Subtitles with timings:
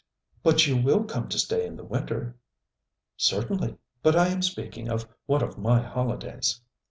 [0.41, 2.35] 'But you will come to stay in the Winter?'
[3.17, 3.77] 'Certainly.
[4.01, 6.59] But I am speaking of one of my holidays.'